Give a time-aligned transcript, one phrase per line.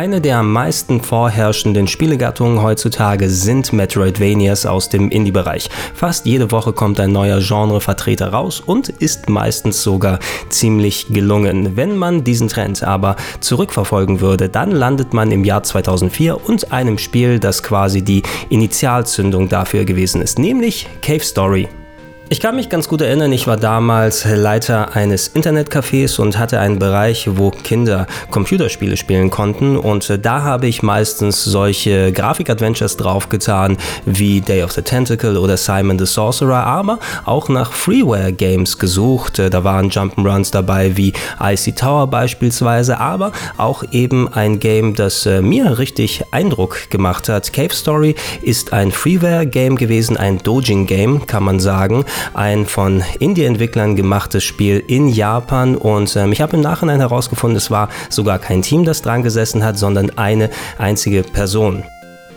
[0.00, 5.68] Eine der am meisten vorherrschenden Spielegattungen heutzutage sind Metroidvanias aus dem Indie-Bereich.
[5.92, 10.18] Fast jede Woche kommt ein neuer Genrevertreter raus und ist meistens sogar
[10.48, 11.76] ziemlich gelungen.
[11.76, 16.96] Wenn man diesen Trend aber zurückverfolgen würde, dann landet man im Jahr 2004 und einem
[16.96, 21.68] Spiel, das quasi die Initialzündung dafür gewesen ist, nämlich Cave Story.
[22.32, 26.78] Ich kann mich ganz gut erinnern, ich war damals Leiter eines Internetcafés und hatte einen
[26.78, 33.78] Bereich, wo Kinder Computerspiele spielen konnten und äh, da habe ich meistens solche Grafik-Adventures draufgetan
[34.06, 39.40] wie Day of the Tentacle oder Simon the Sorcerer, aber auch nach Freeware-Games gesucht.
[39.40, 45.26] Äh, da waren Jump'n'Runs dabei wie Icy Tower beispielsweise, aber auch eben ein Game, das
[45.26, 47.52] äh, mir richtig Eindruck gemacht hat.
[47.52, 54.44] Cave Story ist ein Freeware-Game gewesen, ein Dojin-Game, kann man sagen ein von Indie-Entwicklern gemachtes
[54.44, 58.84] Spiel in Japan und ähm, ich habe im Nachhinein herausgefunden, es war sogar kein Team,
[58.84, 61.84] das dran gesessen hat, sondern eine einzige Person.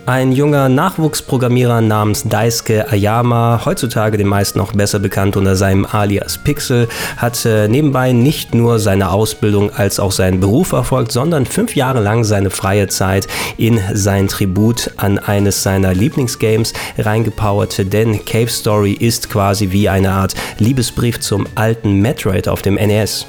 [0.06, 6.36] Ein junger Nachwuchsprogrammierer namens Daisuke Ayama, heutzutage den meisten noch besser bekannt unter seinem Alias
[6.36, 11.74] Pixel, hat äh, nebenbei nicht nur seine Ausbildung als auch seinen Beruf erfolgt, sondern fünf
[11.74, 18.50] Jahre lang seine freie Zeit in sein Tribut an eines seiner Lieblingsgames reingepowert, denn Cave
[18.50, 23.26] Story ist quasi wie eine Art Liebesbrief zum alten Metroid auf dem NES.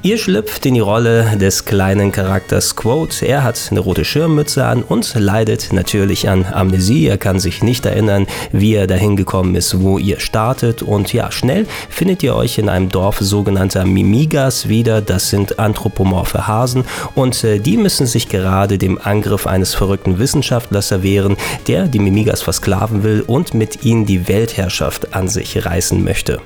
[0.00, 3.26] Ihr schlüpft in die Rolle des kleinen Charakters Quote.
[3.26, 7.08] Er hat eine rote Schirmmütze an und leidet natürlich an Amnesie.
[7.08, 10.82] Er kann sich nicht erinnern, wie er dahin gekommen ist, wo ihr startet.
[10.82, 15.02] Und ja, schnell findet ihr euch in einem Dorf sogenannter Mimigas wieder.
[15.02, 16.84] Das sind anthropomorphe Hasen
[17.16, 22.42] und äh, die müssen sich gerade dem Angriff eines verrückten Wissenschaftlers erwehren, der die Mimigas
[22.42, 26.40] versklaven will und mit ihnen die Weltherrschaft an sich reißen möchte.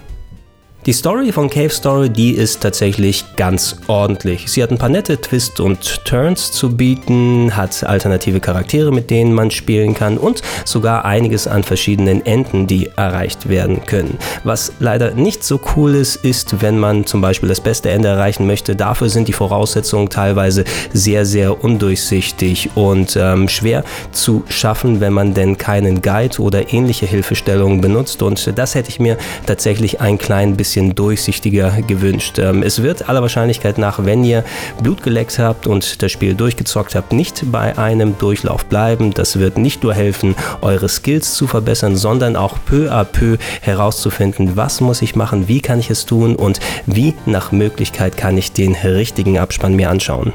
[0.84, 4.50] Die Story von Cave Story, die ist tatsächlich ganz ordentlich.
[4.50, 9.32] Sie hat ein paar nette Twists und Turns zu bieten, hat alternative Charaktere, mit denen
[9.32, 14.18] man spielen kann und sogar einiges an verschiedenen Enden, die erreicht werden können.
[14.42, 18.48] Was leider nicht so cool ist, ist, wenn man zum Beispiel das beste Ende erreichen
[18.48, 18.74] möchte.
[18.74, 25.32] Dafür sind die Voraussetzungen teilweise sehr, sehr undurchsichtig und ähm, schwer zu schaffen, wenn man
[25.32, 28.20] denn keinen Guide oder ähnliche Hilfestellungen benutzt.
[28.20, 29.16] Und das hätte ich mir
[29.46, 32.38] tatsächlich ein klein bisschen bisschen durchsichtiger gewünscht.
[32.38, 34.42] Ähm, es wird aller Wahrscheinlichkeit nach, wenn ihr
[34.82, 39.12] Blut geleckt habt und das Spiel durchgezockt habt, nicht bei einem Durchlauf bleiben.
[39.12, 44.56] Das wird nicht nur helfen, eure Skills zu verbessern, sondern auch peu à peu herauszufinden,
[44.56, 48.52] was muss ich machen, wie kann ich es tun und wie nach Möglichkeit kann ich
[48.52, 50.32] den richtigen Abspann mir anschauen.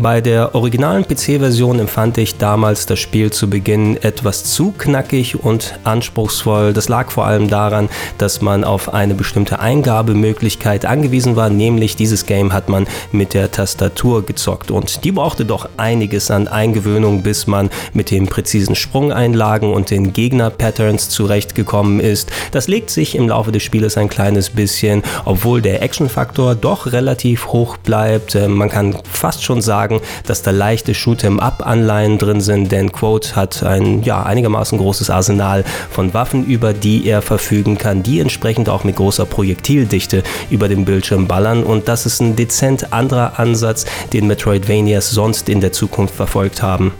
[0.00, 5.74] Bei der originalen PC-Version empfand ich damals das Spiel zu Beginn etwas zu knackig und
[5.82, 6.72] anspruchsvoll.
[6.72, 12.26] Das lag vor allem daran, dass man auf eine bestimmte Eingabemöglichkeit angewiesen war, nämlich dieses
[12.26, 17.48] Game hat man mit der Tastatur gezockt und die brauchte doch einiges an Eingewöhnung, bis
[17.48, 22.30] man mit den präzisen Sprungeinlagen und den Gegner-Patterns zurechtgekommen ist.
[22.52, 27.48] Das legt sich im Laufe des Spieles ein kleines bisschen, obwohl der Action-Faktor doch relativ
[27.48, 28.36] hoch bleibt.
[28.36, 33.36] Äh, man kann fast schon sagen, sagen, dass da leichte Shoot'em-up-Anleihen drin sind, denn Quote
[33.36, 38.68] hat ein ja, einigermaßen großes Arsenal von Waffen, über die er verfügen kann, die entsprechend
[38.68, 43.86] auch mit großer Projektildichte über den Bildschirm ballern und das ist ein dezent anderer Ansatz,
[44.12, 46.92] den Metroidvanias sonst in der Zukunft verfolgt haben.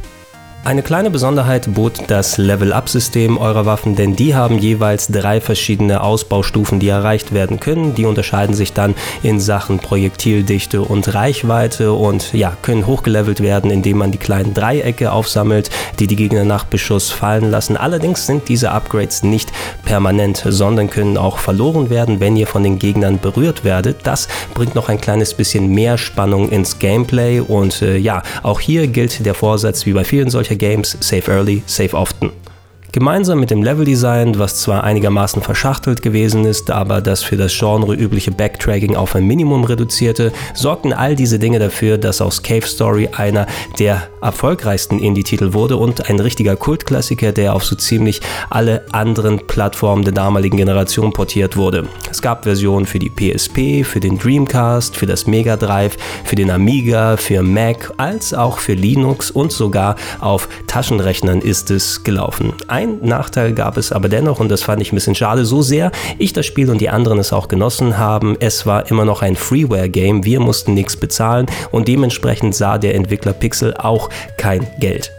[0.64, 6.78] Eine kleine Besonderheit bot das Level-Up-System eurer Waffen, denn die haben jeweils drei verschiedene Ausbaustufen,
[6.78, 7.94] die erreicht werden können.
[7.94, 13.98] Die unterscheiden sich dann in Sachen Projektildichte und Reichweite und ja, können hochgelevelt werden, indem
[13.98, 15.70] man die kleinen Dreiecke aufsammelt,
[16.00, 17.78] die die Gegner nach Beschuss fallen lassen.
[17.78, 19.50] Allerdings sind diese Upgrades nicht
[19.86, 24.00] permanent, sondern können auch verloren werden, wenn ihr von den Gegnern berührt werdet.
[24.02, 28.86] Das bringt noch ein kleines bisschen mehr Spannung ins Gameplay und äh, ja, auch hier
[28.88, 32.32] gilt der Vorsatz wie bei vielen solcher Games, save early, save often.
[32.90, 37.94] Gemeinsam mit dem Leveldesign, was zwar einigermaßen verschachtelt gewesen ist, aber das für das Genre
[37.94, 43.10] übliche Backtracking auf ein Minimum reduzierte, sorgten all diese Dinge dafür, dass aus Cave Story
[43.12, 43.46] einer
[43.78, 50.04] der erfolgreichsten Indie-Titel wurde und ein richtiger Kultklassiker, der auf so ziemlich alle anderen Plattformen
[50.04, 51.88] der damaligen Generation portiert wurde.
[52.10, 56.50] Es gab Versionen für die PSP, für den Dreamcast, für das Mega Drive, für den
[56.50, 62.54] Amiga, für Mac, als auch für Linux und sogar auf Taschenrechnern ist es gelaufen.
[62.78, 65.90] Ein Nachteil gab es aber dennoch und das fand ich ein bisschen schade, so sehr
[66.16, 68.36] ich das Spiel und die anderen es auch genossen haben.
[68.38, 73.32] Es war immer noch ein Freeware-Game, wir mussten nichts bezahlen und dementsprechend sah der Entwickler
[73.32, 75.17] Pixel auch kein Geld.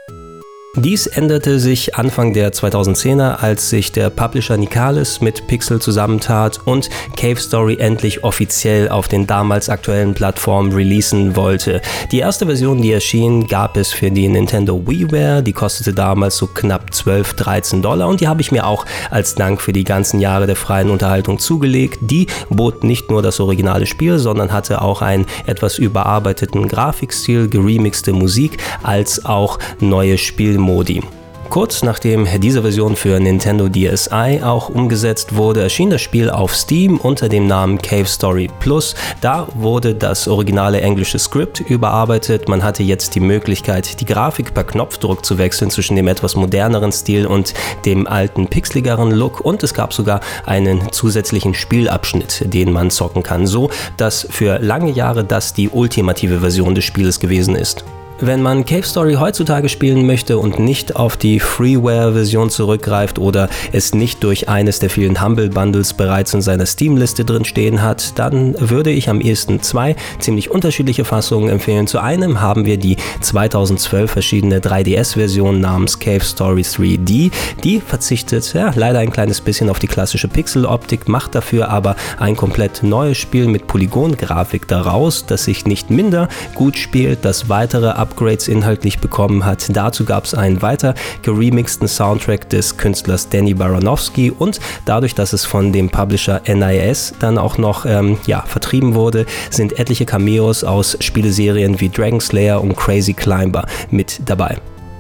[0.76, 6.92] Dies änderte sich Anfang der 2010er, als sich der Publisher Nicalis mit Pixel zusammentat und
[7.18, 11.82] Cave Story endlich offiziell auf den damals aktuellen Plattformen releasen wollte.
[12.12, 16.46] Die erste Version, die erschien, gab es für die Nintendo WiiWare, die kostete damals so
[16.46, 20.20] knapp 12, 13 Dollar und die habe ich mir auch als Dank für die ganzen
[20.20, 21.98] Jahre der freien Unterhaltung zugelegt.
[22.02, 28.14] Die bot nicht nur das originale Spiel, sondern hatte auch einen etwas überarbeiteten Grafikstil, geremixte
[28.14, 31.02] Musik, als auch neue Spiel Modi.
[31.50, 36.98] Kurz nachdem diese Version für Nintendo DSi auch umgesetzt wurde, erschien das Spiel auf Steam
[36.98, 38.94] unter dem Namen Cave Story Plus.
[39.20, 42.48] Da wurde das originale englische Skript überarbeitet.
[42.48, 46.92] Man hatte jetzt die Möglichkeit, die Grafik per Knopfdruck zu wechseln zwischen dem etwas moderneren
[46.92, 52.92] Stil und dem alten pixeligeren Look und es gab sogar einen zusätzlichen Spielabschnitt, den man
[52.92, 57.84] zocken kann, so dass für lange Jahre das die ultimative Version des Spieles gewesen ist.
[58.22, 63.94] Wenn man Cave Story heutzutage spielen möchte und nicht auf die Freeware-Version zurückgreift oder es
[63.94, 68.56] nicht durch eines der vielen Humble Bundles bereits in seiner Steam-Liste drin stehen hat, dann
[68.60, 71.88] würde ich am ehesten zwei ziemlich unterschiedliche Fassungen empfehlen.
[71.88, 77.32] Zu einem haben wir die 2012 verschiedene 3DS-Version namens Cave Story 3D.
[77.64, 82.36] Die verzichtet ja, leider ein kleines bisschen auf die klassische Pixel-Optik, macht dafür aber ein
[82.36, 88.48] komplett neues Spiel mit Polygon-Grafik daraus, das sich nicht minder gut spielt, das weitere Upgrades
[88.48, 89.68] inhaltlich bekommen hat.
[89.76, 95.46] Dazu gab es einen weiter geremixten Soundtrack des Künstlers Danny Baranowski und dadurch, dass es
[95.46, 100.98] von dem Publisher NIS dann auch noch ähm, ja, vertrieben wurde, sind etliche Cameos aus
[101.00, 104.58] Spieleserien wie Dragon Slayer und Crazy Climber mit dabei.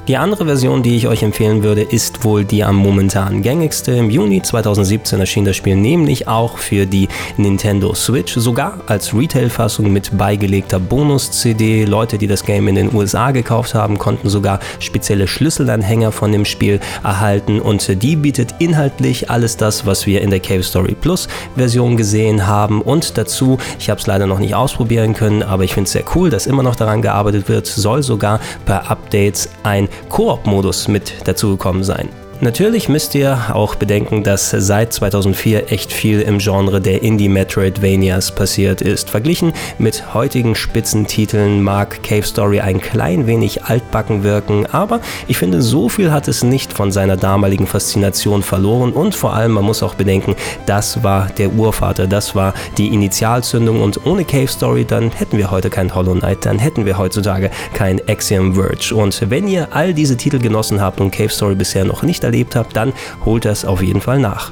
[0.09, 3.91] Die andere Version, die ich euch empfehlen würde, ist wohl die am momentan gängigste.
[3.91, 7.07] Im Juni 2017 erschien das Spiel nämlich auch für die
[7.37, 11.85] Nintendo Switch, sogar als Retail-Fassung mit beigelegter Bonus-CD.
[11.85, 16.45] Leute, die das Game in den USA gekauft haben, konnten sogar spezielle Schlüsselanhänger von dem
[16.45, 21.27] Spiel erhalten und die bietet inhaltlich alles das, was wir in der Cave Story Plus
[21.55, 25.75] Version gesehen haben und dazu, ich habe es leider noch nicht ausprobieren können, aber ich
[25.75, 29.87] finde es sehr cool, dass immer noch daran gearbeitet wird, soll sogar per Updates ein
[30.09, 32.09] Koop-Modus mit dazugekommen sein.
[32.41, 38.81] Natürlich müsst ihr auch bedenken, dass seit 2004 echt viel im Genre der Indie-Metroidvanias passiert
[38.81, 39.09] ist.
[39.09, 45.61] Verglichen mit heutigen Spitzentiteln mag Cave Story ein klein wenig altbacken wirken, aber ich finde,
[45.61, 49.83] so viel hat es nicht von seiner damaligen Faszination verloren und vor allem, man muss
[49.83, 50.33] auch bedenken,
[50.65, 55.51] das war der Urvater, das war die Initialzündung und ohne Cave Story, dann hätten wir
[55.51, 58.95] heute kein Hollow Knight, dann hätten wir heutzutage kein Axiom Verge.
[58.95, 62.55] Und wenn ihr all diese Titel genossen habt und Cave Story bisher noch nicht erlebt
[62.55, 62.93] habt, dann
[63.25, 64.51] holt das auf jeden Fall nach.